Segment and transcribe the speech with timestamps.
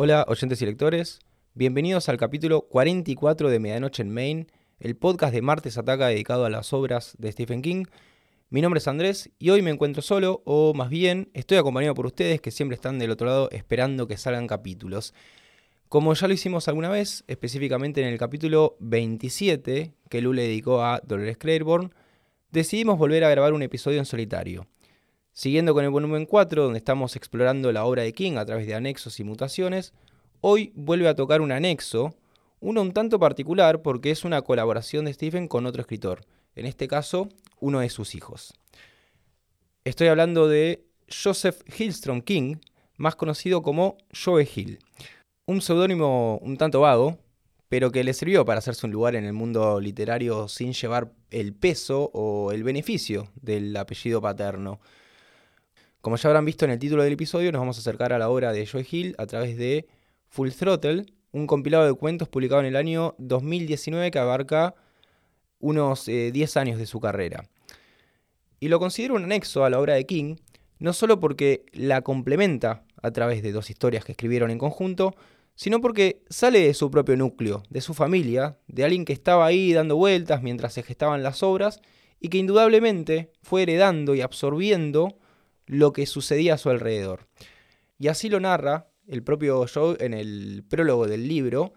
[0.00, 1.18] Hola, oyentes y lectores.
[1.54, 4.46] Bienvenidos al capítulo 44 de Medianoche en Maine,
[4.78, 7.84] el podcast de Martes Ataca dedicado a las obras de Stephen King.
[8.48, 12.06] Mi nombre es Andrés y hoy me encuentro solo, o más bien, estoy acompañado por
[12.06, 15.14] ustedes que siempre están del otro lado esperando que salgan capítulos.
[15.88, 20.80] Como ya lo hicimos alguna vez, específicamente en el capítulo 27 que Lu le dedicó
[20.84, 21.90] a Dolores Claiborne,
[22.52, 24.68] decidimos volver a grabar un episodio en solitario.
[25.38, 28.74] Siguiendo con el volumen 4, donde estamos explorando la obra de King a través de
[28.74, 29.92] anexos y mutaciones,
[30.40, 32.12] hoy vuelve a tocar un anexo,
[32.58, 36.24] uno un tanto particular porque es una colaboración de Stephen con otro escritor,
[36.56, 37.28] en este caso,
[37.60, 38.52] uno de sus hijos.
[39.84, 42.56] Estoy hablando de Joseph Hillstrom King,
[42.96, 44.80] más conocido como Joe Hill,
[45.46, 47.16] un seudónimo un tanto vago,
[47.68, 51.54] pero que le sirvió para hacerse un lugar en el mundo literario sin llevar el
[51.54, 54.80] peso o el beneficio del apellido paterno.
[56.00, 58.28] Como ya habrán visto en el título del episodio, nos vamos a acercar a la
[58.28, 59.88] obra de Joe Hill a través de
[60.28, 64.76] Full Throttle, un compilado de cuentos publicado en el año 2019 que abarca
[65.58, 67.48] unos 10 eh, años de su carrera.
[68.60, 70.36] Y lo considero un anexo a la obra de King,
[70.78, 75.16] no solo porque la complementa a través de dos historias que escribieron en conjunto,
[75.56, 79.72] sino porque sale de su propio núcleo, de su familia, de alguien que estaba ahí
[79.72, 81.80] dando vueltas mientras se gestaban las obras
[82.20, 85.18] y que indudablemente fue heredando y absorbiendo
[85.68, 87.28] lo que sucedía a su alrededor.
[87.98, 91.72] Y así lo narra el propio Joe en el prólogo del libro,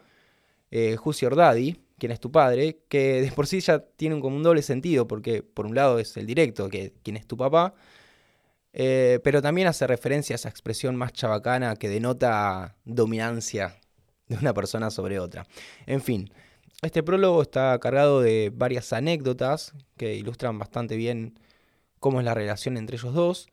[0.72, 4.36] eh, Who's Your Daddy, quién es tu padre, que de por sí ya tiene como
[4.36, 7.74] un doble sentido, porque por un lado es el directo, que quién es tu papá,
[8.74, 13.78] eh, pero también hace referencia a esa expresión más chabacana que denota dominancia
[14.28, 15.46] de una persona sobre otra.
[15.86, 16.32] En fin,
[16.82, 21.38] este prólogo está cargado de varias anécdotas que ilustran bastante bien
[22.00, 23.50] cómo es la relación entre ellos dos.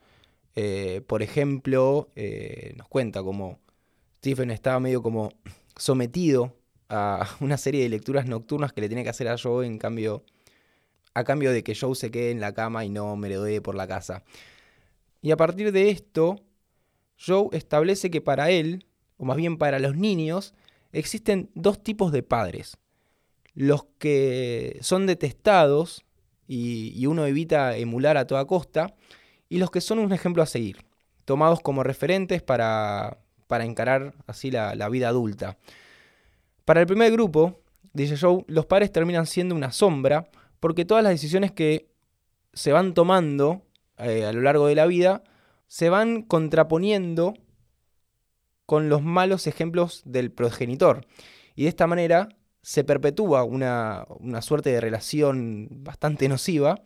[0.55, 3.61] Eh, por ejemplo, eh, nos cuenta cómo
[4.19, 5.33] Stephen estaba medio como
[5.77, 6.57] sometido
[6.89, 10.25] a una serie de lecturas nocturnas que le tiene que hacer a Joe en cambio,
[11.15, 13.87] a cambio de que Joe se quede en la cama y no merodee por la
[13.87, 14.25] casa.
[15.23, 16.41] Y a partir de esto,
[17.25, 18.87] Joe establece que para él,
[19.17, 20.55] o más bien para los niños,
[20.93, 22.79] existen dos tipos de padres.
[23.55, 26.05] Los que son detestados
[26.47, 28.95] y uno evita emular a toda costa,
[29.49, 30.85] y los que son un ejemplo a seguir,
[31.25, 35.59] tomados como referentes para, para encarar así la, vida adulta.
[36.65, 37.61] Para el primer grupo,
[37.93, 40.29] dice Joe, los padres terminan siendo una sombra
[40.61, 41.91] porque todas las decisiones que
[42.53, 43.63] se van tomando
[43.97, 45.23] eh, a lo largo de la vida
[45.67, 47.35] se van contraponiendo
[48.67, 51.07] con los malos ejemplos del progenitor.
[51.55, 52.29] Y de esta manera
[52.63, 56.83] se perpetúa una, una suerte de relación bastante nociva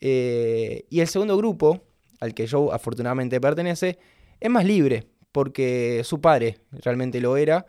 [0.00, 1.82] eh, y el segundo grupo,
[2.20, 3.98] al que Joe afortunadamente pertenece,
[4.40, 7.66] es más libre, porque su padre realmente lo era,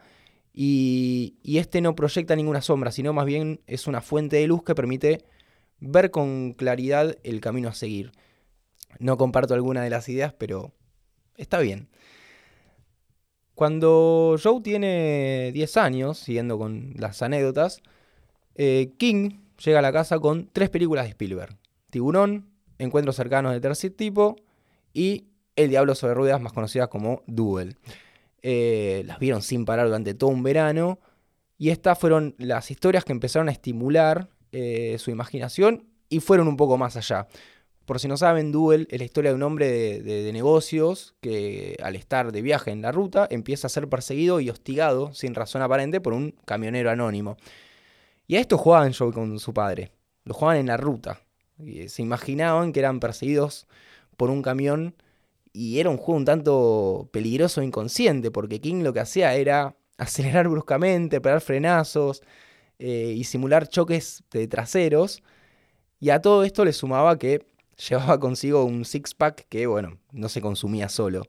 [0.59, 4.73] y, este no proyecta ninguna sombra, sino más bien es una fuente de luz que
[4.73, 5.23] permite
[5.79, 8.11] ver con claridad el camino a seguir.
[8.97, 10.73] No comparto alguna de las ideas, pero
[11.35, 11.89] está bien.
[13.53, 17.83] Cuando Joe tiene 10 años, siguiendo con las anécdotas,
[18.55, 21.55] eh, King llega a la casa con tres películas de Spielberg.
[21.89, 22.49] Tiburón,
[22.79, 24.35] Encuentros cercanos de tercer tipo
[24.93, 25.25] y
[25.55, 27.77] El Diablo sobre Ruedas, más conocidas como Duel.
[28.43, 30.99] Eh, las vieron sin parar durante todo un verano
[31.57, 36.55] y estas fueron las historias que empezaron a estimular eh, su imaginación y fueron un
[36.55, 37.27] poco más allá.
[37.85, 41.95] Por si no saben, Duel es la historia de un hombre de, negocios que al
[41.95, 46.01] estar de viaje en la ruta empieza a ser perseguido y hostigado sin razón aparente
[46.01, 47.37] por un camionero anónimo.
[48.27, 49.91] Y a esto jugaban yo con su padre.
[50.25, 51.21] Lo jugaban en la ruta.
[51.87, 53.67] Se imaginaban que eran perseguidos
[54.15, 54.95] por un camión
[55.53, 59.75] y era un juego un tanto peligroso e inconsciente, porque King lo que hacía era
[59.97, 62.21] acelerar bruscamente, pegar frenazos
[62.79, 65.23] eh, y simular choques de traseros.
[65.99, 67.45] Y a todo esto le sumaba que
[67.89, 71.23] llevaba consigo un six-pack que, bueno, no se consumía solo.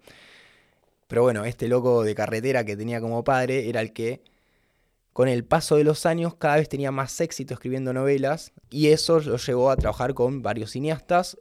[1.07, 4.23] Pero bueno, este loco de carretera que tenía como padre era el que
[5.19, 9.19] con el paso de los años cada vez tenía más éxito escribiendo novelas y eso
[9.19, 11.37] lo llevó a trabajar con varios cineastas,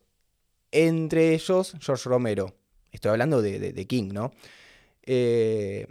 [0.72, 2.56] entre ellos George Romero.
[2.92, 4.32] Estoy hablando de, King, ¿no?
[5.04, 5.86] Eh,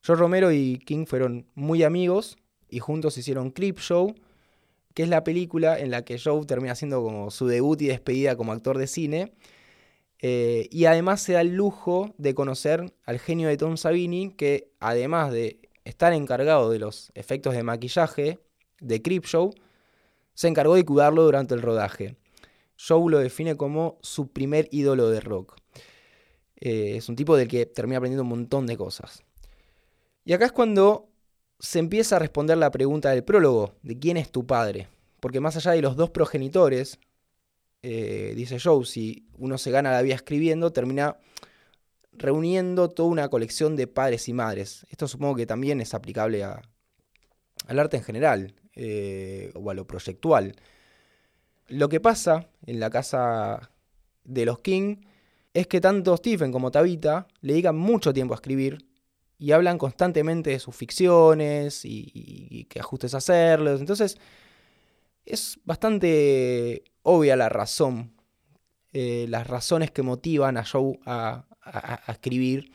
[0.00, 2.36] George Romero y King fueron muy amigos
[2.68, 4.14] y juntos hicieron Creep Show,
[4.94, 8.36] que es la película en la que Joe termina haciendo como su debut y despedida
[8.36, 9.32] como actor de cine.
[10.20, 14.70] Eh, y además se da el lujo de conocer al genio de Tom Savini, que
[14.78, 18.38] además de estar encargado de los efectos de maquillaje
[18.80, 19.52] de Creepshow,
[20.34, 22.16] se encargó de cuidarlo durante el rodaje.
[22.76, 25.56] Show lo define como su primer ídolo de rock.
[26.56, 29.22] Eh, es un tipo del que termina aprendiendo un montón de cosas.
[30.24, 31.08] Y acá es cuando
[31.58, 34.88] se empieza a responder la pregunta del prólogo, de quién es tu padre.
[35.20, 36.98] Porque más allá de los dos progenitores,
[37.82, 41.16] eh, dice Joe, si uno se gana la vida escribiendo, termina
[42.12, 44.86] reuniendo toda una colección de padres y madres.
[44.90, 50.54] Esto supongo que también es aplicable al arte en general, eh, o a lo proyectual.
[51.68, 53.70] Lo que pasa en la casa
[54.24, 54.96] de los King
[55.54, 58.86] es que tanto Stephen como Tabitha le dedican mucho tiempo a escribir
[59.38, 63.80] y hablan constantemente de sus ficciones y, qué ajustes hacerlos.
[63.80, 64.16] Entonces,
[65.26, 68.14] es bastante obvia la razón,
[68.92, 71.44] eh, las razones que motivan a Joe a,
[72.08, 72.72] escribir.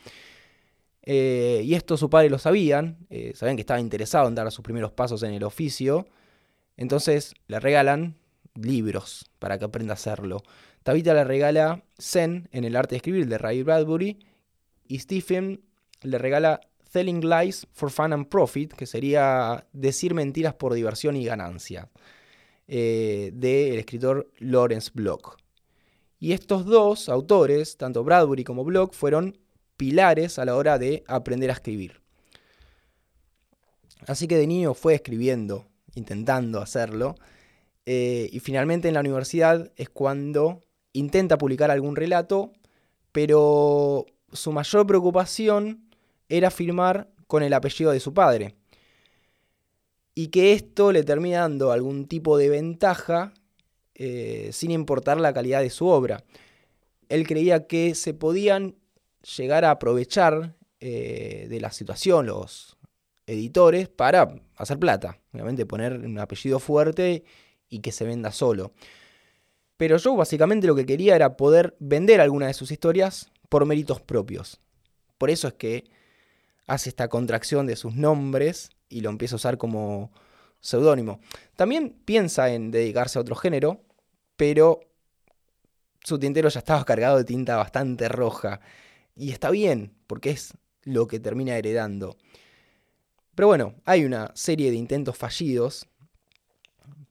[1.04, 4.63] Eh, y esto su padre lo sabían, eh, sabían que estaba interesado en dar sus
[4.63, 6.07] primeros pasos en el oficio.
[6.75, 8.18] Entonces le regalan
[8.56, 10.44] libros para que aprenda a hacerlo.
[10.84, 14.19] Tabitha le regala Zen en el arte de escribir de Ray Bradbury
[14.88, 15.62] y Stephen
[16.01, 16.62] le regala
[16.92, 21.90] Telling Lies for Fun and Profit, que sería decir mentiras por diversión y ganancia,
[22.68, 25.38] eh, del escritor Lawrence Block.
[26.19, 29.38] Y estos dos autores, tanto Bradbury como Block, fueron
[29.78, 32.02] pilares a la hora de aprender a escribir.
[34.08, 35.66] Así que de niño fue escribiendo,
[35.96, 37.16] intentando hacerlo,
[37.86, 42.52] eh, y finalmente en la universidad es cuando intenta publicar algún relato,
[43.12, 45.90] pero su mayor preocupación
[46.30, 48.56] era firmar con el apellido de su padre.
[50.16, 53.34] Y que esto le termina dando algún tipo de ventaja
[54.00, 56.24] eh, sin importar la calidad de su obra.
[57.10, 58.76] Él creía que se podían
[59.38, 62.78] llegar a aprovechar eh, de la situación los
[63.26, 65.20] editores para hacer plata.
[65.34, 67.24] Obviamente poner un apellido fuerte
[67.70, 68.72] y que se venda solo.
[69.78, 74.00] Pero yo básicamente lo que quería era poder vender alguna de sus historias por méritos
[74.00, 74.60] propios.
[75.18, 75.86] Por eso es que
[76.68, 80.12] hace esta contracción de sus nombres y lo empieza a usar como
[80.60, 81.20] seudónimo.
[81.56, 83.82] También piensa en dedicarse a otro género,
[84.38, 84.80] pero
[86.04, 88.62] su tintero ya estaba cargado de tinta bastante roja.
[89.16, 90.54] Y está bien, porque es
[90.84, 92.16] lo que termina heredando.
[93.36, 95.88] Pero bueno, hay una serie de intentos fallidos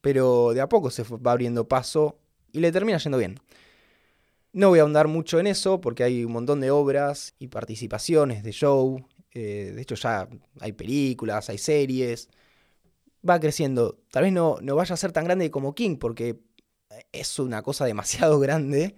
[0.06, 2.20] pero de a poco se va abriendo paso
[2.52, 3.40] y le termina yendo bien.
[4.52, 8.44] No voy a ahondar mucho en eso porque hay un montón de obras y participaciones
[8.44, 9.04] de show.
[9.32, 10.28] Eh, de hecho ya
[10.60, 12.28] hay películas, hay series.
[13.28, 13.98] Va creciendo.
[14.12, 16.38] Tal vez no, no vaya a ser tan grande como King porque
[17.12, 18.94] es una cosa demasiado grande.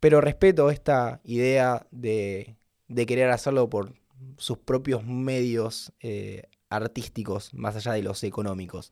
[0.00, 2.56] Pero respeto esta idea de,
[2.88, 3.94] de querer hacerlo por
[4.36, 8.90] sus propios medios eh, artísticos, más allá de los económicos.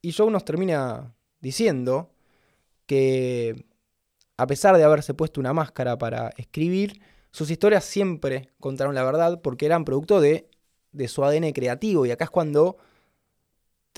[0.00, 2.10] Y Joe nos termina diciendo
[2.86, 3.66] que
[4.36, 9.40] a pesar de haberse puesto una máscara para escribir, sus historias siempre contaron la verdad
[9.42, 10.48] porque eran producto de,
[10.92, 12.06] de su ADN creativo.
[12.06, 12.78] Y acá es cuando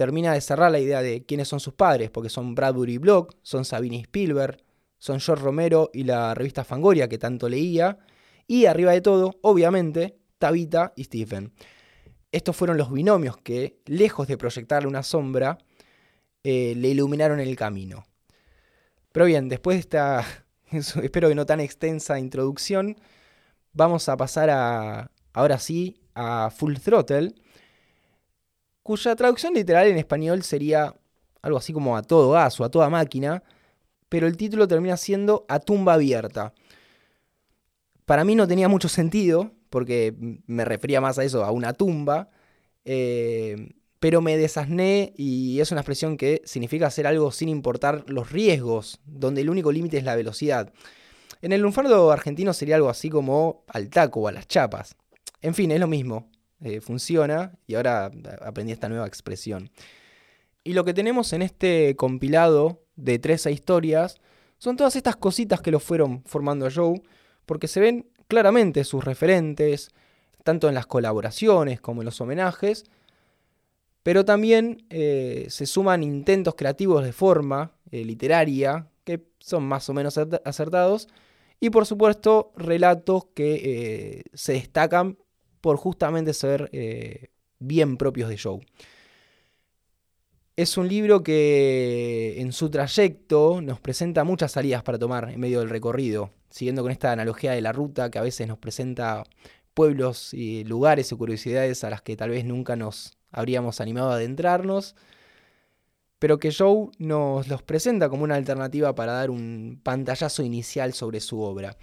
[0.00, 3.66] termina de cerrar la idea de quiénes son sus padres, porque son Bradbury Block, son
[3.66, 4.56] Sabine Spielberg,
[4.96, 7.98] son George Romero y la revista Fangoria que tanto leía,
[8.46, 11.52] y arriba de todo, obviamente, Tabitha y Stephen.
[12.32, 15.58] Estos fueron los binomios que, lejos de proyectarle una sombra,
[16.44, 18.06] eh, le iluminaron el camino.
[19.12, 20.24] Pero bien, después de esta,
[21.02, 22.96] espero que no tan extensa introducción,
[23.74, 27.34] vamos a pasar a, ahora sí, a Full Throttle,
[28.90, 30.96] cuya traducción literal en español sería
[31.42, 33.44] algo así como a todo gas o a toda máquina,
[34.08, 36.54] pero el título termina siendo A tumba abierta.
[38.04, 40.12] Para mí no tenía mucho sentido, porque
[40.48, 42.30] me refería más a eso, a una tumba.
[42.84, 48.32] Eh, pero me desasné y es una expresión que significa hacer algo sin importar los
[48.32, 50.72] riesgos, donde el único límite es la velocidad.
[51.42, 54.96] En el lunfardo argentino sería algo así como al taco o a las chapas.
[55.42, 56.29] En fin, es lo mismo,
[56.62, 58.10] eh, funciona y ahora
[58.42, 59.70] aprendí esta nueva expresión.
[60.62, 64.20] Y lo que tenemos en este compilado de 13 historias
[64.58, 67.02] son todas estas cositas que lo fueron formando a Joe,
[67.46, 69.90] porque se ven claramente sus referentes,
[70.44, 72.84] tanto en las colaboraciones como en los homenajes,
[74.02, 79.94] pero también eh, se suman intentos creativos de forma eh, literaria, que son más o
[79.94, 81.08] menos acertados,
[81.58, 85.18] y por supuesto relatos que eh, se destacan
[85.60, 86.70] por justamente ser
[87.58, 88.60] bien propios de Joe.
[90.56, 95.60] Es un libro que en su trayecto nos presenta muchas salidas para tomar en medio
[95.60, 99.22] del recorrido, siguiendo con esta analogía de la ruta que a veces nos presenta
[99.72, 104.16] pueblos y lugares y curiosidades a las que tal vez nunca nos habríamos animado a
[104.16, 104.96] adentrarnos,
[106.18, 111.20] pero que Joe nos los presenta como una alternativa para dar un pantallazo inicial sobre
[111.20, 111.78] su obra.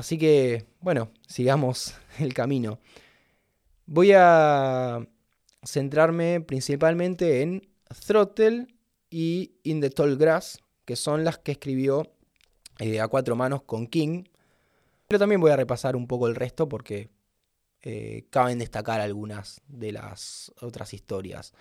[0.00, 2.78] Así que, bueno, sigamos el camino.
[3.84, 5.06] Voy a
[5.62, 7.68] centrarme principalmente en
[8.06, 8.66] Throttle
[9.10, 12.10] y In the Tall Grass, que son las que escribió
[12.78, 14.24] eh, a cuatro manos con King.
[15.06, 17.10] Pero también voy a repasar un poco el resto porque
[17.82, 21.52] eh, caben destacar algunas de las otras historias.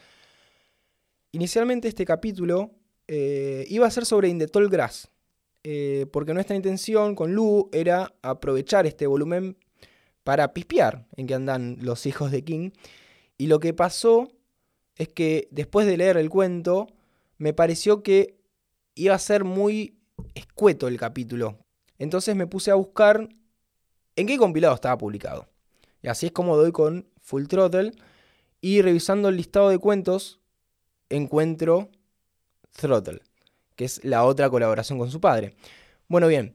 [1.33, 2.71] Inicialmente este capítulo
[3.05, 5.09] eh, iba a ser sobre In the Tall Grass,
[6.11, 9.57] porque nuestra intención con Lu era aprovechar este volumen
[10.23, 12.71] para pispear en que andan los hijos de King.
[13.37, 14.29] Y lo que pasó
[14.95, 16.87] es que después de leer el cuento,
[17.37, 18.37] me pareció que
[18.95, 19.97] iba a ser muy
[20.35, 21.57] escueto el capítulo.
[21.97, 23.29] Entonces me puse a buscar
[24.15, 25.47] en qué compilado estaba publicado.
[26.01, 27.93] Y así es como doy con Full Throttle.
[28.61, 30.41] Y revisando el listado de cuentos,
[31.09, 31.89] encuentro
[32.71, 33.21] Throttle,
[33.79, 35.53] que es la otra colaboración con su padre.
[36.09, 36.53] Bueno, bien,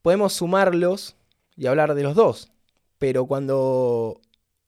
[0.00, 1.16] podemos sumarlos
[1.56, 2.52] y hablar de los dos.
[3.00, 4.20] Pero cuando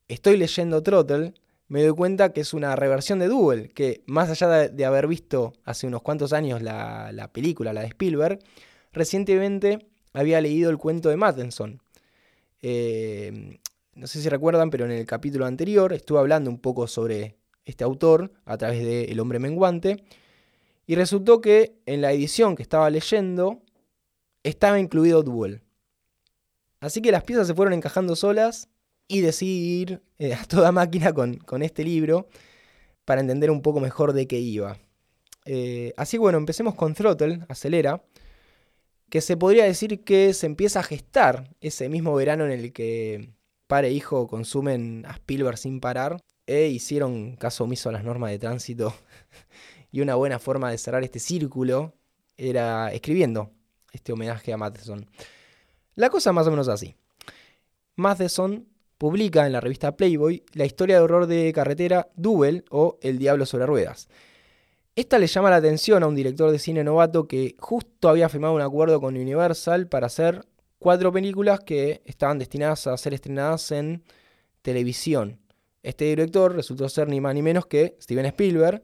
[0.08, 1.34] estoy leyendo Throttle,
[1.68, 5.52] me doy cuenta que es una reversión de Duel, que más allá de, haber visto
[5.62, 8.40] hace unos cuantos años la, película, la de Spielberg,
[8.92, 11.80] recientemente había leído el cuento de Mattenson.
[12.60, 13.60] Eh,
[13.94, 17.84] no sé si recuerdan, pero en el capítulo anterior estuve hablando un poco sobre este
[17.84, 20.02] autor a través de El hombre menguante,
[20.92, 23.62] y resultó que en la edición que estaba leyendo
[24.42, 25.62] estaba incluido Duel.
[26.80, 28.68] Así que las piezas se fueron encajando solas
[29.08, 32.28] y decidí ir eh, a toda máquina con, este libro
[33.06, 34.76] para entender un poco mejor de qué iba.
[35.46, 38.04] Eh, así bueno, empecemos con Throttle, Acelera,
[39.08, 43.30] que se podría decir que se empieza a gestar ese mismo verano en el que
[43.66, 48.30] padre e hijo consumen a Spielberg sin parar e hicieron caso omiso a las normas
[48.30, 48.94] de tránsito.
[49.92, 51.94] y una buena forma de cerrar este círculo
[52.36, 53.50] era escribiendo
[53.92, 55.08] este homenaje a Matheson.
[55.94, 56.96] La cosa más o menos así.
[57.96, 63.18] Matheson publica en la revista Playboy la historia de horror de carretera Duel o El
[63.18, 64.08] Diablo sobre Ruedas.
[64.96, 68.54] Esta le llama la atención a un director de cine novato que justo había firmado
[68.54, 70.46] un acuerdo con Universal para hacer
[70.78, 74.02] cuatro películas que estaban destinadas a ser estrenadas en
[74.62, 75.38] televisión.
[75.82, 78.82] Este director resultó ser ni más ni menos que Steven Spielberg,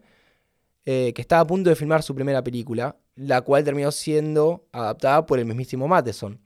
[0.90, 5.26] eh, que estaba a punto de filmar su primera película, la cual terminó siendo adaptada
[5.26, 6.40] por el mismísimo Matheson.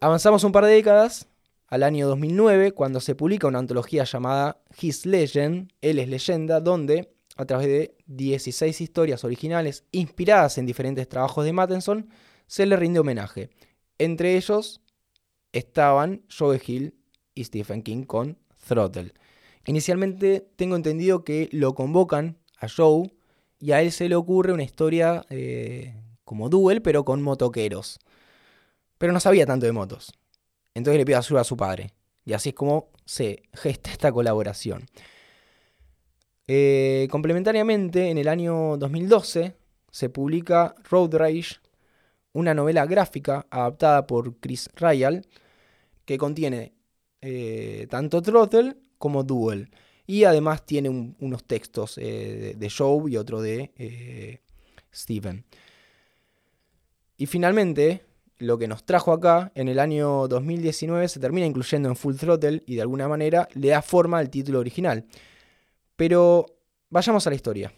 [0.00, 1.28] Avanzamos un par de décadas
[1.66, 7.12] al año 2009, cuando se publica una antología llamada His Legend, Él es leyenda, donde,
[7.36, 12.08] a través de 16 historias originales inspiradas en diferentes trabajos de Mattenson,
[12.46, 13.50] se le rinde homenaje.
[13.98, 14.80] Entre ellos
[15.52, 16.94] estaban Joe Hill
[17.34, 19.12] y Stephen King con Throttle.
[19.66, 23.10] Inicialmente tengo entendido que lo convocan a Joe
[23.58, 27.98] y a él se le ocurre una historia eh, como Duel, pero con motoqueros.
[28.98, 30.12] Pero no sabía tanto de motos.
[30.74, 31.90] Entonces le pide ayuda a su padre.
[32.24, 34.86] Y así es como se gesta esta colaboración.
[36.46, 39.54] Eh, complementariamente, en el año 2012
[39.90, 41.56] se publica Road Rage,
[42.32, 45.26] una novela gráfica adaptada por Chris Ryall,
[46.04, 46.72] que contiene
[47.20, 49.70] eh, tanto Throttle como Duel.
[50.10, 54.40] Y además tiene unos textos eh, de, Joe y otro de
[54.92, 55.44] Steven.
[57.16, 58.02] Y finalmente,
[58.38, 62.64] lo que nos trajo acá en el año 2019 se termina incluyendo en Full Throttle
[62.66, 65.06] y de alguna manera le da forma al título original.
[65.94, 66.46] Pero
[66.88, 67.72] vayamos a la historia.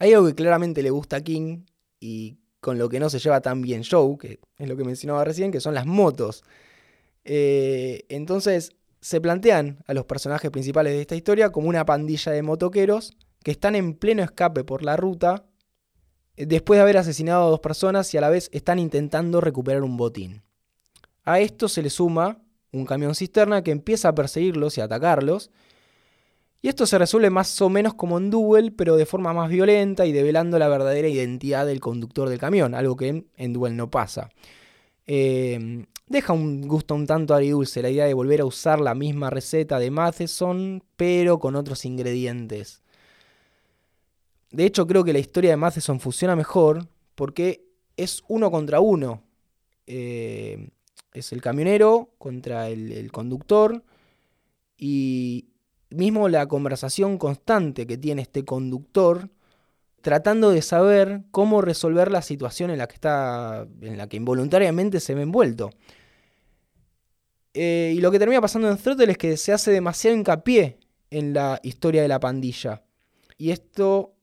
[0.00, 1.60] Hay algo que claramente le gusta a King
[2.00, 5.24] y con lo que no se lleva tan bien Joe, que es lo que mencionaba
[5.24, 6.44] recién, que son las motos.
[7.24, 12.40] Eh, entonces se plantean a los personajes principales de esta historia como una pandilla de
[12.40, 15.44] motoqueros que están en pleno escape por la ruta
[16.38, 19.98] después de haber asesinado a dos personas y a la vez están intentando recuperar un
[19.98, 20.42] botín.
[21.22, 22.40] A esto se le suma
[22.72, 25.50] un camión cisterna que empieza a perseguirlos y a atacarlos.
[26.62, 30.06] Y esto se resuelve más o menos como en Duel, pero de forma más violenta
[30.06, 34.30] y develando la verdadera identidad del conductor del camión, algo que en, Duel no pasa.
[35.06, 39.30] Eh, deja un gusto un tanto agridulce la idea de volver a usar la misma
[39.30, 42.82] receta de Matheson, pero con otros ingredientes.
[44.50, 47.64] De hecho, creo que la historia de Matheson funciona mejor porque
[47.96, 49.22] es uno contra uno.
[49.86, 50.68] Eh,
[51.12, 53.82] es el camionero contra el, conductor
[54.76, 55.46] y
[55.90, 59.30] mismo la conversación constante que tiene este conductor
[60.04, 65.00] tratando de saber cómo resolver la situación en la que está, en la que involuntariamente
[65.00, 65.70] se ve envuelto.
[67.54, 71.32] Eh, y lo que termina pasando en Throttle es que se hace demasiado hincapié en
[71.32, 72.84] la historia de la pandilla.
[73.38, 74.14] Y esto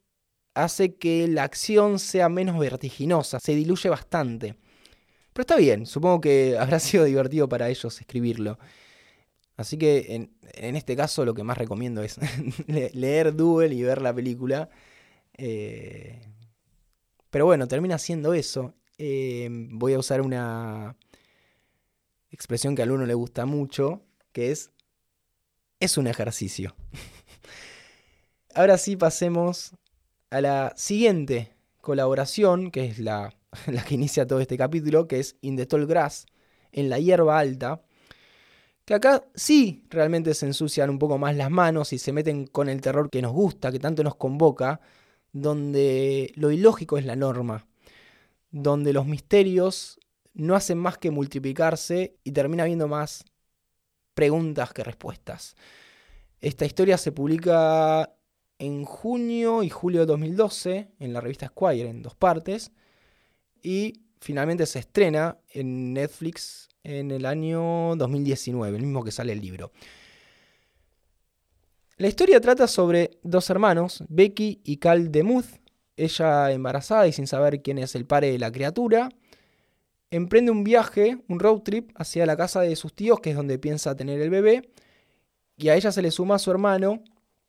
[0.54, 4.58] hace que la acción sea menos vertiginosa, se diluye bastante.
[5.34, 8.60] Pero está bien, supongo que habrá sido divertido para ellos escribirlo.
[9.58, 12.20] Así que en, este caso lo que más recomiendo es
[12.68, 14.70] leer Duel y ver la película.
[15.44, 16.22] Eh,
[17.32, 18.76] pero bueno, termina siendo eso.
[19.00, 20.96] Eh, voy a usar una
[22.30, 24.70] expresión que a uno le gusta mucho, que es,
[25.80, 26.76] es un ejercicio.
[28.54, 29.72] Ahora sí pasemos
[30.30, 33.34] a la siguiente colaboración, que es la,
[33.66, 36.28] la, que inicia todo este capítulo, que es In the Tall Grass,
[36.72, 37.82] en la hierba alta.
[38.86, 42.70] Que acá sí realmente se ensucian un poco más las manos y se meten con
[42.70, 44.82] el terror que nos gusta, que tanto nos convoca,
[45.34, 47.68] donde lo ilógico es la norma,
[48.52, 50.00] donde los misterios
[50.34, 53.26] no hacen más que multiplicarse y termina habiendo más
[54.14, 55.56] preguntas que respuestas.
[56.40, 58.14] Esta historia se publica
[58.60, 62.72] en junio y julio de 2012 en la revista Squire en dos partes
[63.62, 69.42] y finalmente se estrena en Netflix en el año 2019, el mismo que sale el
[69.42, 69.72] libro.
[72.01, 75.46] La historia trata sobre dos hermanos, Becky y Cal Demuth,
[75.96, 79.10] ella embarazada y sin saber quién es el padre de la criatura,
[80.10, 83.60] emprende un viaje, un road trip, hacia la casa de sus tíos, que es donde
[83.60, 84.72] piensa tener el bebé,
[85.58, 87.03] y a ella se le suma su hermano,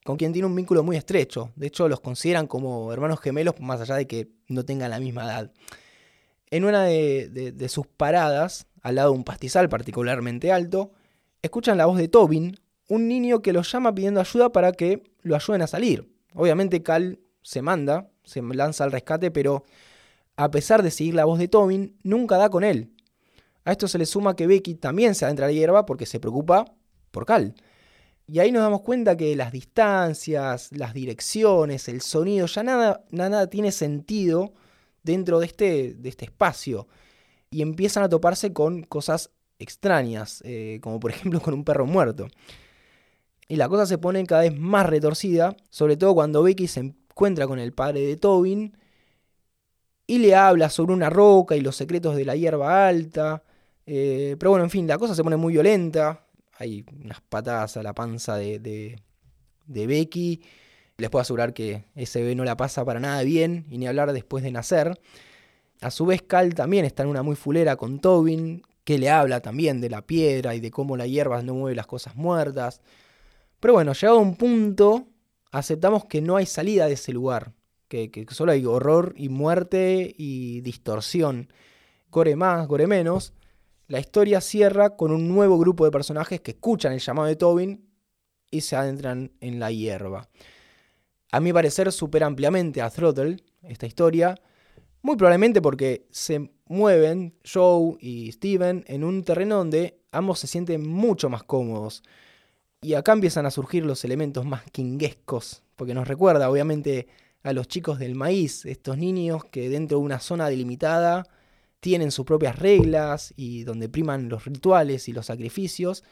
[0.04, 1.50] con quien tiene un vínculo muy estrecho.
[1.56, 5.24] De hecho, los consideran como hermanos gemelos, más allá de que no tengan la misma
[5.24, 5.50] edad.
[6.50, 10.92] En una de, sus paradas, al lado de un pastizal particularmente alto,
[11.40, 12.58] escuchan la voz de Tobin,
[12.88, 16.12] un niño que los llama pidiendo ayuda para que lo ayuden a salir.
[16.34, 19.64] Obviamente Cal se manda, se lanza al rescate, pero
[20.36, 22.92] a pesar de seguir la voz de Tobin, nunca da con él.
[23.64, 26.20] A esto se le suma que Becky también se adentra a la hierba porque se
[26.20, 26.74] preocupa
[27.10, 27.54] por Cal.
[28.26, 33.48] Y ahí nos damos cuenta que las distancias, las direcciones, el sonido, ya nada, nada
[33.48, 34.54] tiene sentido
[35.02, 36.88] dentro de este, de este espacio.
[37.50, 42.28] Y empiezan a toparse con cosas extrañas, eh, como por ejemplo con un perro muerto.
[43.48, 47.46] Y la cosa se pone cada vez más retorcida, sobre todo cuando Becky se encuentra
[47.46, 48.76] con el padre de Tobin
[50.06, 53.42] y le habla sobre una roca y los secretos de la hierba alta.
[53.86, 56.26] Eh, pero bueno, en fin, la cosa se pone muy violenta.
[56.58, 59.00] Hay unas patadas a la panza de, de,
[59.66, 60.42] de Becky.
[60.98, 64.12] Les puedo asegurar que ese bebé no la pasa para nada bien, y ni hablar
[64.12, 65.00] después de nacer.
[65.80, 69.40] A su vez, Cal también está en una muy fulera con Tobin, que le habla
[69.40, 72.80] también de la piedra y de cómo la hierba no mueve las cosas muertas.
[73.62, 75.06] Pero bueno, llegado a un punto,
[75.52, 77.52] aceptamos que no hay salida de ese lugar
[78.10, 81.48] que, solo hay horror y muerte y distorsión.
[82.10, 83.34] Gore más, gore menos.
[83.86, 87.88] La historia cierra con un nuevo grupo de personajes que escuchan el llamado de Tobin
[88.50, 90.28] y se adentran en la hierba.
[91.30, 94.34] A mi parecer supera ampliamente a Throttle esta historia,
[95.02, 100.84] muy probablemente porque se mueven Joe y Steven en un terreno donde ambos se sienten
[100.84, 102.02] mucho más cómodos.
[102.82, 107.06] Y acá empiezan a surgir los elementos más kinguescos, porque nos recuerda obviamente
[107.44, 111.24] a los chicos del maíz, estos niños que dentro de una zona delimitada
[111.80, 116.04] tienen sus propias reglas y donde priman los rituales y los sacrificios.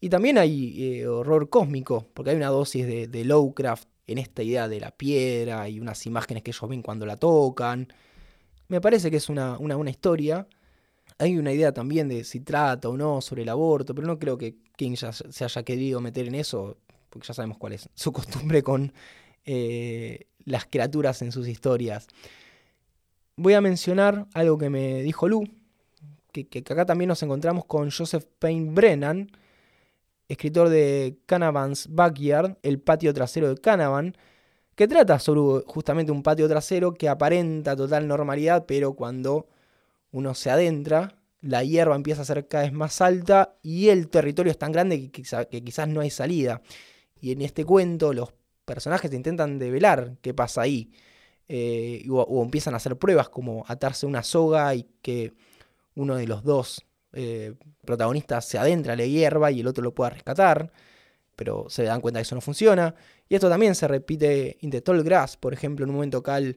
[0.00, 4.68] Y también hay eh, horror cósmico, porque hay una dosis de, Lovecraft en esta idea
[4.68, 7.88] de la piedra y unas imágenes que ellos ven cuando la tocan.
[8.68, 10.46] Me parece que es una, una, historia.
[11.18, 14.38] Hay una idea también de si trata o no sobre el aborto, pero no creo
[14.38, 16.78] que King se haya querido meter en eso,
[17.10, 18.92] porque ya sabemos cuál es su costumbre con
[19.44, 22.06] eh, las criaturas en sus historias.
[23.36, 25.48] Voy a mencionar algo que me dijo Lu,
[26.32, 29.30] que, acá también nos encontramos con Joseph Payne Brennan,
[30.28, 34.16] escritor de Canavan's Backyard, el patio trasero de Canavan,
[34.74, 39.48] que trata sobre justamente un patio trasero que aparenta total normalidad, pero cuando
[40.12, 44.50] uno se adentra, la hierba empieza a ser cada vez más alta y el territorio
[44.50, 46.62] es tan grande que, quizás no hay salida.
[47.20, 48.32] Y en este cuento los
[48.64, 50.90] personajes intentan develar qué pasa ahí.
[51.48, 55.32] Eh, o, empiezan a hacer pruebas como atarse una soga y que
[55.94, 57.54] uno de los dos eh,
[57.86, 60.70] protagonistas se adentra a la hierba y el otro lo pueda rescatar,
[61.36, 62.94] pero se dan cuenta que eso no funciona.
[63.28, 66.56] Y esto también se repite en The Tall Grass, por ejemplo, en un momento Cal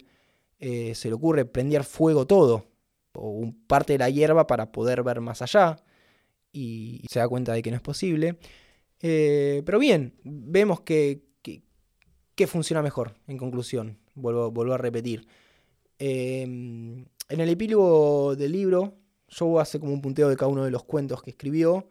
[0.59, 2.65] eh, se le ocurre prender fuego todo,
[3.13, 5.77] o un parte de la hierba para poder ver más allá,
[6.51, 8.37] y se da cuenta de que no es posible.
[8.99, 11.31] pero bien, vemos que,
[12.35, 13.99] ¿Qué funciona mejor, en conclusión?
[14.15, 15.27] Vuelvo, vuelvo a repetir.
[15.99, 18.95] Em, en el epílogo del libro,
[19.29, 21.87] Joe hace como un punteo de cada uno de los cuentos que escribió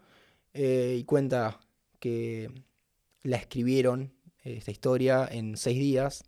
[0.52, 1.61] eh, y cuenta
[2.00, 2.50] que
[3.22, 6.24] la escribieron, eh, esta historia, en seis días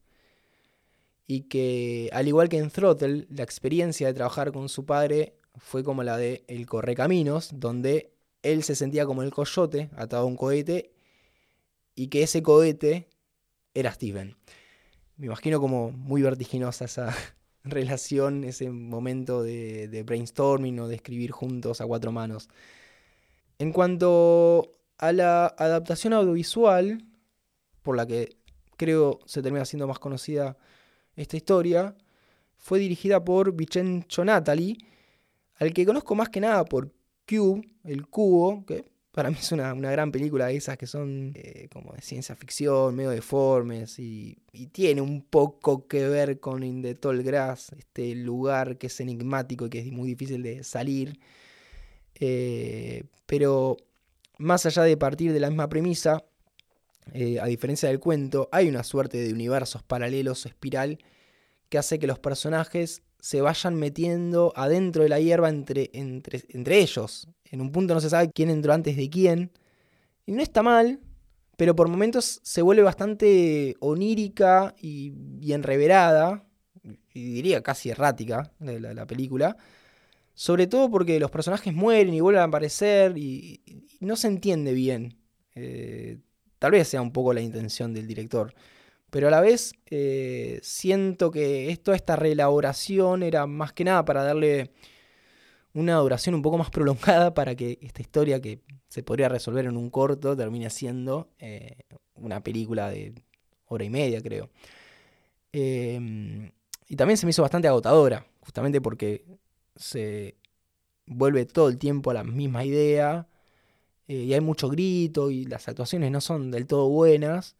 [1.26, 5.85] y que, al igual que en Throttle, la experiencia de trabajar con su padre fue
[5.85, 10.37] como la de El Correcaminos, donde él se sentía como el coyote atado a un
[10.37, 10.92] cohete
[11.94, 13.08] y que ese cohete
[13.74, 14.37] era Steven.
[15.16, 17.14] Me imagino como muy vertiginosa esa
[17.64, 22.48] relación, ese momento de, de brainstorming o de escribir juntos a cuatro manos.
[23.58, 27.04] En cuanto a la adaptación audiovisual,
[27.82, 28.37] por la que
[28.76, 30.56] creo se termina siendo más conocida
[31.16, 31.94] esta historia,
[32.57, 34.79] fue dirigida por Vincenzo Natali,
[35.57, 36.92] al que conozco más que nada por
[37.29, 41.68] Cube, el cubo, que para mí es una, gran película de esas que son eh,
[41.72, 44.38] como de ciencia ficción, medio deformes, y,
[44.72, 49.66] tiene un poco que ver con In the Tall Grass, este lugar que es enigmático
[49.66, 51.18] y que es muy difícil de salir.
[52.14, 53.77] Eh, pero
[54.38, 56.25] más allá de partir de la misma premisa,
[57.12, 60.98] eh, a diferencia del cuento, hay una suerte de universos paralelos, espiral,
[61.68, 66.80] que hace que los personajes se vayan metiendo adentro de la hierba entre, entre, entre
[66.80, 67.28] ellos.
[67.44, 69.52] En un punto no se sabe quién entró antes de quién.
[70.26, 71.00] Y no está mal,
[71.56, 75.12] pero por momentos se vuelve bastante onírica y,
[75.52, 76.44] enreverada,
[77.12, 79.56] y diría casi errática la, película.
[80.34, 83.60] Sobre todo porque los personajes mueren y vuelven a aparecer y,
[84.00, 85.16] no se entiende bien.
[85.54, 86.18] Eh,
[86.62, 88.55] tal vez sea un poco la intención del director.
[89.11, 94.22] Pero a la vez eh, siento que toda esta reelaboración era más que nada para
[94.22, 94.70] darle
[95.75, 99.77] una duración un poco más prolongada para que esta historia que se podría resolver en
[99.77, 101.79] un corto termine siendo eh,
[102.14, 103.12] una película de
[103.66, 104.48] hora y media, creo.
[105.51, 106.53] Em,
[106.87, 109.25] y también se me hizo bastante agotadora, justamente porque
[109.75, 110.37] se
[111.07, 113.27] vuelve todo el tiempo a la misma idea
[114.08, 117.56] eh, y hay mucho grito y las actuaciones no son del todo buenas.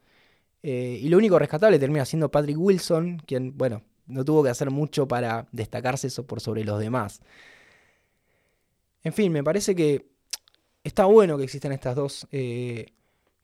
[0.63, 4.71] Eh, y lo único rescatable termina siendo Patrick Wilson, quien, bueno, no tuvo que hacer
[4.71, 7.21] mucho para destacarse eso por sobre los demás.
[9.03, 10.07] En fin, me parece que
[10.85, 12.87] está bueno que existan estas dos eh,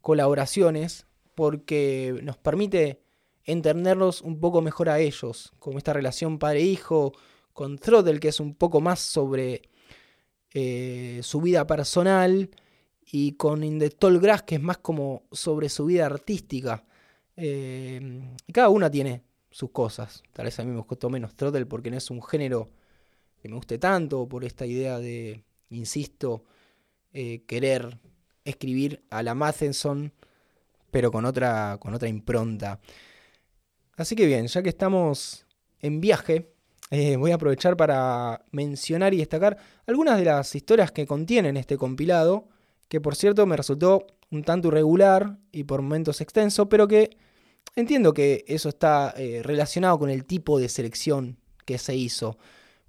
[0.01, 3.01] colaboraciones porque nos permite
[3.45, 7.13] entenderlos un poco mejor a ellos, como esta relación padre-hijo,
[7.53, 9.63] con Throttle, que es un poco más sobre
[11.23, 12.51] su vida personal,
[13.11, 16.85] y con In the Tall Grass, que es más como sobre su vida artística.
[17.37, 18.21] Eh,
[18.53, 20.23] cada una tiene sus cosas.
[20.33, 22.71] Tal vez a mí me costó menos Throttle porque no es un género
[23.41, 26.45] que me guste tanto, por esta idea de, insisto,
[27.13, 27.99] eh, querer
[28.45, 30.13] escribir a la Matheson,
[30.91, 32.81] pero con otra, con otra impronta.
[33.97, 35.47] Así que bien, ya que estamos
[35.81, 36.53] en viaje,
[36.91, 41.77] eh, voy a aprovechar para mencionar y destacar algunas de las historias que contienen este
[41.77, 42.49] compilado,
[42.89, 47.17] que por cierto me resultó un tanto irregular y por momentos extenso, pero que
[47.79, 52.37] Entiendo que eso está eh, relacionado con el tipo de selección que se hizo.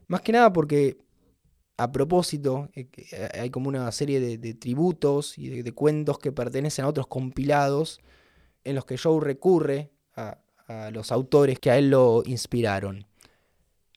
[0.07, 0.97] Más que nada porque,
[1.77, 6.85] a propósito, eh, eh, hay como una serie de, tributos y de, cuentos que pertenecen
[6.85, 7.99] a otros compilados
[8.63, 10.39] en los que Joe recurre a,
[10.91, 13.05] los autores que a él lo inspiraron.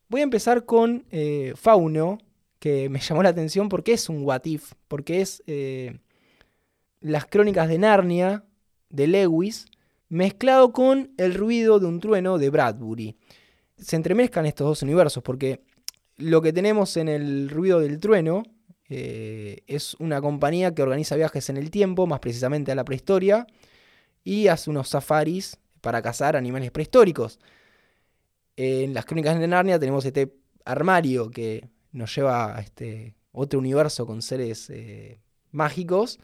[0.08, 1.04] Voy a empezar con
[1.54, 2.18] Fauno,
[2.62, 5.42] que me llamó la atención porque es un what if, porque es
[7.00, 8.44] las crónicas de Narnia
[8.88, 9.66] de Lewis
[10.08, 13.16] mezclado con el ruido de un trueno de Bradbury.
[13.78, 15.64] Se entremezcan estos dos universos porque
[16.18, 18.44] lo que tenemos en el ruido del trueno
[18.88, 23.44] eh, es una compañía que organiza viajes en el tiempo, más precisamente a la prehistoria,
[24.22, 27.40] y hace unos safaris para cazar animales prehistóricos.
[28.54, 30.32] En las crónicas de Narnia tenemos este
[30.64, 36.18] armario que nos lleva a este otro universo con seres eh, mágicos.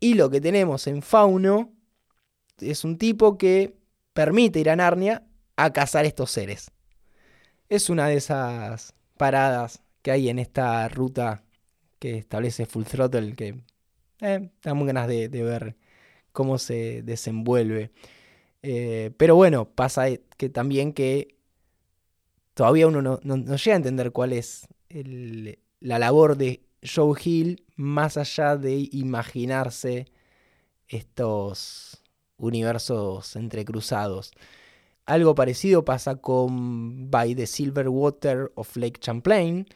[0.00, 1.72] Y lo que tenemos en Fauno
[2.58, 3.76] es un tipo que
[4.12, 5.24] permite ir a Narnia
[5.56, 6.70] a cazar estos seres.
[7.68, 11.44] Es una de esas paradas que hay en esta ruta
[11.98, 13.60] que establece Full Throttle que
[14.20, 15.76] eh, ganas de, ver
[16.32, 17.92] cómo se desenvuelve.
[18.62, 21.36] Eh, pero bueno, pasa que también que
[22.54, 23.18] todavía uno no,
[23.56, 24.66] llega a entender cuál es
[25.80, 30.06] la labor de Joe Hill más allá de imaginarse
[30.88, 32.02] estos
[32.36, 34.32] universos entrecruzados.
[35.06, 39.66] Algo parecido pasa con By the Silver Water of Lake Champlain,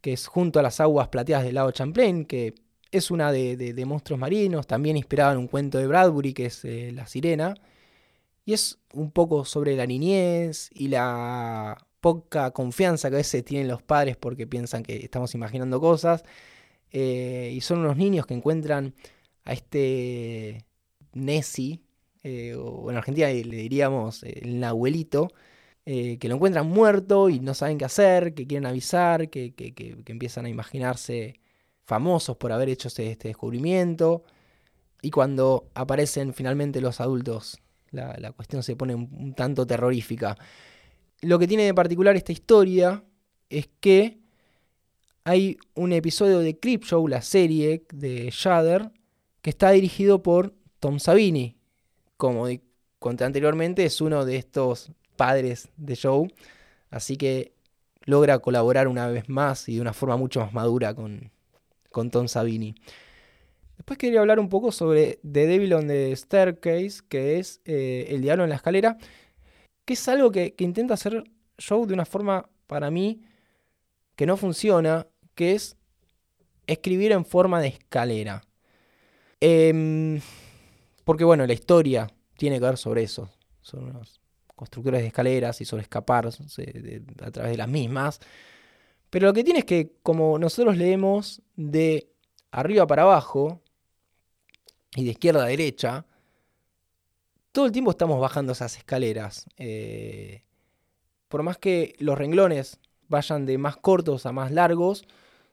[0.00, 2.54] que es junto a las aguas plateadas del lago Champlain, que
[2.90, 6.92] es una de, monstruos marinos, también inspirada en un cuento de Bradbury, que es eh,
[6.92, 7.54] La Sirena.
[8.44, 13.66] Y es un poco sobre la niñez y la poca confianza que a veces tienen
[13.66, 16.22] los padres porque piensan que estamos imaginando cosas.
[16.90, 18.94] Eh, y son unos niños que encuentran
[19.46, 20.66] a este
[21.14, 21.80] Nessie,
[22.22, 25.32] eh, o en Argentina le diríamos el Nahuelito,
[25.86, 29.54] eh, que lo encuentran muerto y no saben qué hacer, que quieren avisar, que,
[30.06, 31.40] empiezan a imaginarse
[31.84, 34.24] famosos por haber hecho este, este, descubrimiento.
[35.00, 37.62] Y cuando aparecen finalmente los adultos,
[37.92, 40.36] la, cuestión se pone un, tanto terrorífica.
[41.24, 43.02] Lo que tiene de particular esta historia
[43.48, 44.18] es que
[45.24, 48.90] hay un episodio de Show, la serie de Shudder,
[49.40, 51.56] que está dirigido por Tom Savini.
[52.18, 52.46] Como
[52.98, 56.28] conté anteriormente, es uno de estos padres de show.
[56.90, 57.54] Así que
[58.04, 61.30] logra colaborar una vez más y de una forma mucho más madura con,
[61.90, 62.74] con Tom Savini.
[63.78, 68.20] Después quería hablar un poco sobre The Devil on the Staircase, que es eh, El
[68.20, 68.98] Diablo en la Escalera,
[69.84, 71.24] que es algo que, intenta hacer
[71.58, 73.22] show de una forma, para mí,
[74.16, 75.76] que no funciona, que es
[76.66, 78.42] escribir en forma de escalera.
[79.40, 80.20] Em,
[81.04, 83.30] porque bueno, la historia tiene que ver sobre eso.
[83.60, 84.20] Son unos
[84.54, 88.20] constructores de escaleras y sobre escapar a través de las mismas.
[89.10, 92.10] Pero lo que tiene es que como nosotros leemos de
[92.50, 93.62] arriba para abajo
[94.96, 96.06] y de izquierda a derecha,
[97.54, 99.46] todo el tiempo estamos bajando esas escaleras.
[99.58, 100.42] Eh,
[101.28, 105.04] por más que los renglones vayan de más cortos a más largos,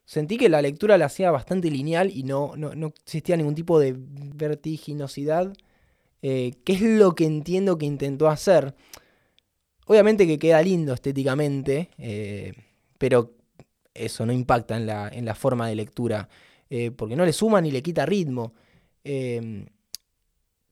[0.03, 3.95] sentí que la lectura la hacía bastante lineal y no, no, existía ningún tipo de
[3.95, 5.53] vertiginosidad,
[6.23, 8.73] eh, que es lo que entiendo que intentó hacer.
[9.85, 12.53] Obviamente que queda lindo estéticamente, eh,
[12.97, 13.35] pero
[13.93, 16.29] eso no impacta en la, en la forma de lectura,
[16.67, 18.55] eh, porque no le suma ni le quita ritmo.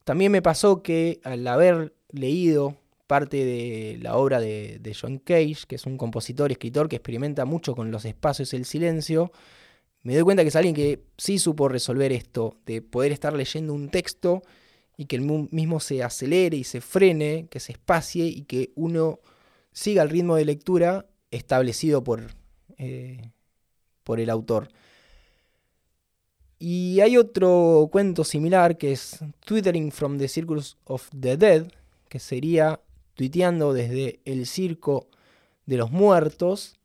[0.09, 5.75] También me pasó que al haber leído parte de la obra de, John Cage, que
[5.75, 9.31] es un compositor y escritor que experimenta mucho con los espacios y el silencio,
[10.01, 13.71] me doy cuenta que es alguien que sí supo resolver esto, de poder estar leyendo
[13.71, 14.41] un texto
[14.97, 19.19] y que el mismo se acelere y se frene, que se espacie y que uno
[19.73, 22.31] siga el ritmo de lectura establecido por,
[22.79, 23.29] eh,
[24.03, 24.69] por el autor.
[26.59, 31.71] Y hay otro cuento similar que es Twittering from the Circus of the Dead,
[32.09, 32.81] que sería
[33.15, 35.07] tuiteando desde el circo
[35.65, 36.77] de los muertos,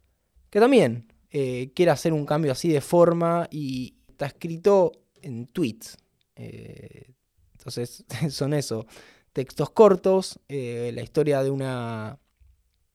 [0.48, 5.96] que también eh, quiere hacer un cambio así de forma y está escrito en tweets.
[6.36, 7.12] Eh,
[7.52, 8.86] entonces son eso,
[9.32, 12.16] textos cortos, eh, la historia de una,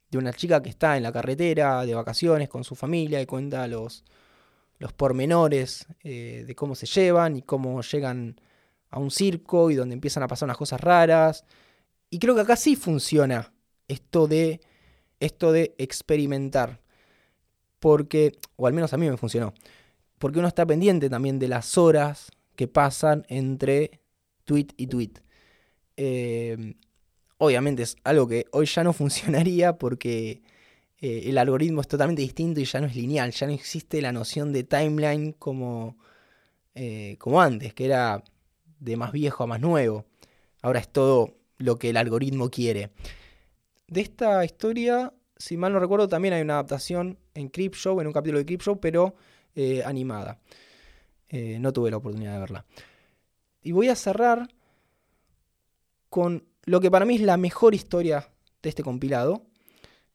[0.09, 3.67] de una chica que está en la carretera de vacaciones con su familia y cuenta
[3.67, 4.05] los,
[4.79, 8.39] los pormenores eh, de cómo se llevan y cómo llegan
[8.89, 11.45] a un circo y donde empiezan a pasar unas cosas raras.
[12.09, 13.53] Y creo que acá sí funciona
[13.87, 14.61] esto de,
[15.19, 16.81] esto de experimentar.
[17.79, 19.53] Porque, o al menos a mí me funcionó,
[20.17, 24.01] porque uno está pendiente también de las horas que pasan entre
[24.43, 25.13] tweet y tweet.
[25.95, 26.75] Em,
[27.37, 30.41] obviamente es algo que hoy ya no funcionaría porque
[31.01, 34.11] eh, el algoritmo es totalmente distinto y ya no es lineal, ya no existe la
[34.11, 35.97] noción de timeline como,
[36.75, 38.23] eh, como antes, que era
[38.79, 40.05] de más viejo a más nuevo.
[40.61, 42.91] Ahora es todo lo que el algoritmo quiere.
[43.87, 48.13] De esta historia, si mal no recuerdo, también hay una adaptación en Show, en un
[48.13, 49.15] capítulo de Show, pero
[49.55, 50.39] eh, animada.
[51.31, 52.65] no tuve la oportunidad de verla.
[53.61, 54.49] Y voy a cerrar
[56.09, 58.29] con lo que para mí es la mejor historia
[58.61, 59.48] de este compilado.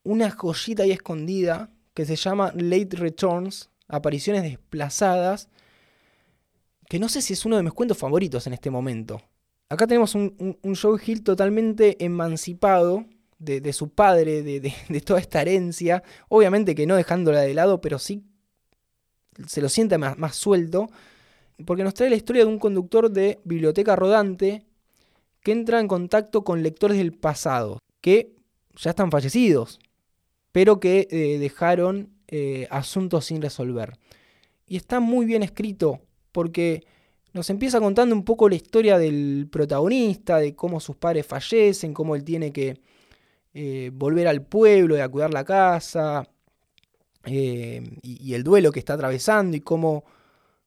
[0.04, 5.48] Una joyita ahí escondida que se llama Late Returns, apariciones desplazadas,
[6.88, 9.22] que no sé si es uno de mis cuentos favoritos en este momento.
[9.68, 13.06] Acá tenemos un, Joe Hill totalmente emancipado
[13.38, 18.24] de, su padre, de, toda esta herencia, obviamente que no dejándola de lado, pero sí
[19.48, 20.88] se lo siente más suelto
[21.64, 24.66] porque nos trae la historia de un conductor de biblioteca rodante
[25.40, 28.34] que entra en contacto con lectores del pasado, que
[28.76, 29.78] ya están fallecidos,
[30.54, 33.98] pero que eh, dejaron eh, asuntos sin resolver.
[34.68, 35.98] Y está muy bien escrito,
[36.30, 36.84] porque
[37.32, 42.14] nos empieza contando un poco la historia del protagonista, de cómo sus padres fallecen, cómo
[42.14, 42.78] él tiene que
[43.52, 46.28] eh, volver al pueblo y a cuidar la casa,
[47.26, 50.04] y, el duelo que está atravesando, y cómo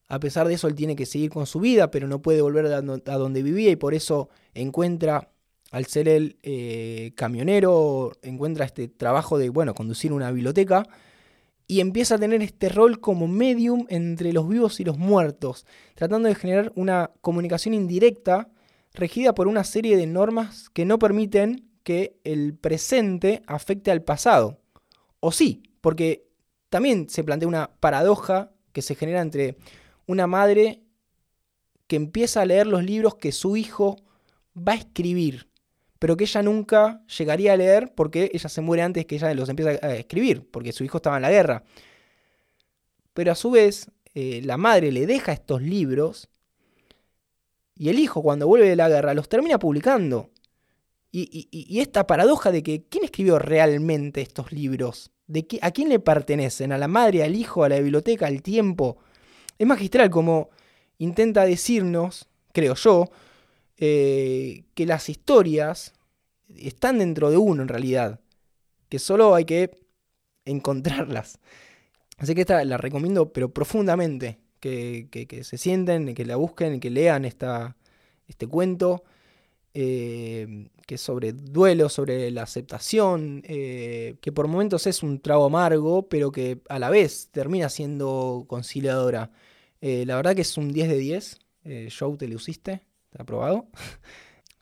[0.10, 2.66] a pesar de eso, él tiene que seguir con su vida, pero no puede volver
[2.66, 5.30] a donde vivía y por eso encuentra,
[5.72, 10.88] al ser el eh, camionero, encuentra este trabajo de, bueno, conducir una biblioteca
[11.68, 16.30] y empieza a tener este rol como medium entre los vivos y los muertos, tratando
[16.30, 18.50] de generar una comunicación indirecta
[18.94, 24.60] regida por una serie de normas que no permiten que el presente afecte al pasado.
[25.20, 26.28] O sí, porque
[26.70, 29.58] también se plantea una paradoja que se genera entre
[30.06, 30.84] una madre
[31.88, 33.98] que empieza a leer los libros que su hijo
[34.56, 35.48] va a escribir,
[36.00, 39.50] pero que ella nunca llegaría a leer porque ella se muere antes que ella los
[39.50, 41.64] empieza a escribir, porque su hijo estaba en la guerra.
[43.14, 46.30] Pero a su vez, eh, la madre le deja estos libros
[47.76, 50.32] y el hijo cuando vuelve de la guerra los termina publicando.
[51.12, 55.10] Y, esta paradoja de que ¿quién escribió realmente estos libros?
[55.26, 56.72] ¿De ¿A quién le pertenecen?
[56.72, 58.98] ¿A la madre, al hijo, a la biblioteca, al tiempo?
[59.58, 60.50] Es magistral como
[61.00, 63.10] intenta decirnos, creo yo,
[63.80, 65.94] eh, que las historias
[66.56, 68.22] están dentro de uno en realidad,
[68.90, 69.72] que solo hay que
[70.46, 71.40] encontrarlas.
[72.18, 75.08] Así que esta la recomiendo, pero profundamente, que,
[75.44, 77.78] se sienten, que la busquen, que lean esta,
[78.28, 79.04] este cuento,
[79.76, 85.46] eh, que es sobre duelo, sobre la aceptación, eh, que por momentos es un trago
[85.46, 89.32] amargo, pero que a la vez termina siendo conciliadora.
[89.82, 91.40] la verdad que es un 10 de 10.
[92.00, 92.28] Joe, te
[93.18, 93.68] aprobado.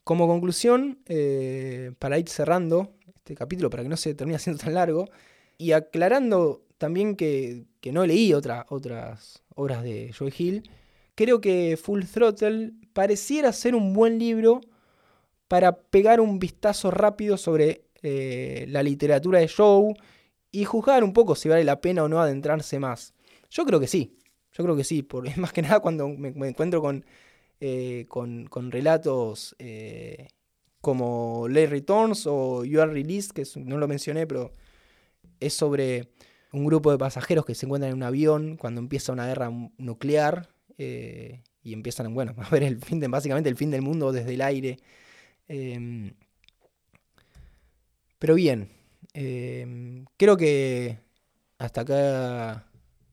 [0.03, 4.75] Como conclusión, eh, para ir cerrando este capítulo, para que no se termine siendo tan
[4.75, 5.09] largo,
[5.57, 10.69] y aclarando también que, no leí otras obras de Joe Hill,
[11.15, 14.61] creo que Full Throttle pareciera ser un buen libro
[15.47, 19.93] para pegar un vistazo rápido sobre eh, la literatura de Joe
[20.51, 23.13] y juzgar un poco si vale la pena o no adentrarse más.
[23.49, 24.17] Yo creo que sí,
[24.51, 27.05] yo creo que sí, porque más que nada cuando me encuentro con
[27.59, 30.27] eh, con, relatos eh,
[30.81, 34.51] como Late Returns o You Are Released, que no lo mencioné, pero
[35.39, 36.09] es sobre
[36.51, 40.49] un grupo de pasajeros que se encuentran en un avión cuando empieza una guerra nuclear
[40.77, 44.41] eh, y empiezan bueno, a ver el fin básicamente el fin del mundo desde el
[44.41, 44.77] aire.
[45.47, 46.13] Em,
[48.19, 48.69] pero bien,
[49.13, 50.99] em, creo que
[51.57, 52.67] hasta acá,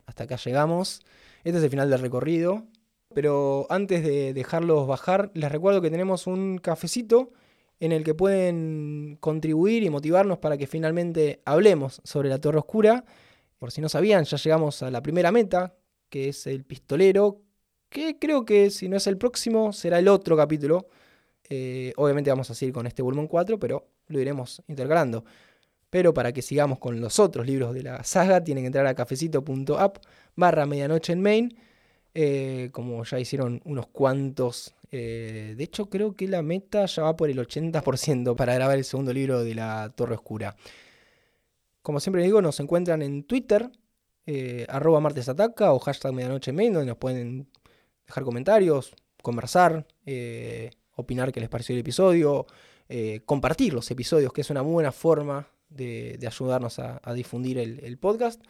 [0.06, 1.00] hasta acá llegamos.
[1.44, 2.66] Este es el final del recorrido.
[3.14, 7.30] Pero antes de dejarlos bajar, les recuerdo que tenemos un cafecito
[7.80, 13.04] en el que pueden contribuir y motivarnos para que finalmente hablemos sobre la Torre Oscura.
[13.58, 15.74] Por si no sabían, ya llegamos a la primera meta,
[16.08, 17.40] que es el pistolero,
[17.88, 20.86] que creo que si no es el próximo, será el otro capítulo.
[21.48, 25.24] Eh, obviamente vamos a seguir con este volumen 4, pero lo iremos intercalando.
[25.90, 28.94] Pero para que sigamos con los otros libros de la saga, tienen que entrar a
[28.94, 29.98] cafecito.app
[30.36, 31.58] barra medianoche en main
[32.14, 34.74] eh, como ya hicieron unos cuantos.
[34.90, 38.84] Eh, de hecho, creo que la meta ya va por el 80% para grabar el
[38.84, 40.54] segundo libro de la Torre Oscura.
[41.80, 43.70] Como siempre digo, nos encuentran en Twitter,
[44.26, 47.48] eh, arroba martesataca o hashtag medianoche donde nos pueden
[48.06, 49.86] dejar comentarios, conversar,
[50.94, 52.46] opinar qué les pareció el episodio,
[53.24, 58.42] compartir los episodios, que es una buena forma de, ayudarnos a, difundir el podcast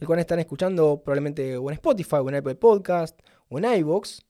[0.00, 4.20] el cual están escuchando probablemente o en Spotify, o en Apple Podcast, o en iVoox.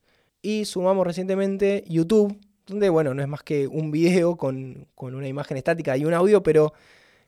[0.41, 5.57] Y sumamos recientemente YouTube, donde, bueno, no es más que un video con, una imagen
[5.57, 6.73] estática y un audio, pero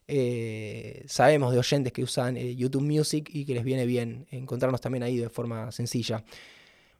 [0.07, 4.81] eh, sabemos de oyentes que usan eh, YouTube Music y que les viene bien encontrarnos
[4.81, 6.23] también ahí de forma sencilla.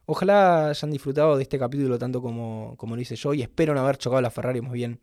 [0.06, 3.82] Ojalá hayan disfrutado de este capítulo tanto como, como lo hice yo y espero no
[3.82, 5.00] haber chocado la Ferrari más bien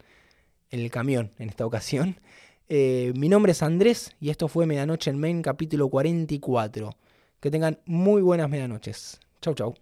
[0.70, 2.16] en el camión en esta ocasión.
[2.68, 6.90] Eh, mi nombre es Andrés y esto fue Medianoche en Main, capítulo 44.
[7.40, 9.20] Que tengan muy buenas medianoches.
[9.42, 9.74] Chau, chau.